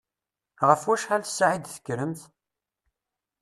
[0.67, 2.21] Ɣef wacḥal ssaɛa i d-tekkremt?